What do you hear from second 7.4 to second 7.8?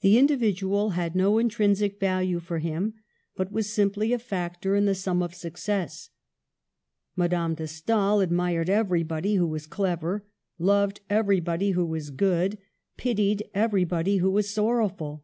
de